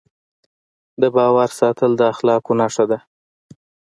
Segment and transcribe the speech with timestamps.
[1.01, 2.99] د باور ساتل د اخلاقو نښه ده.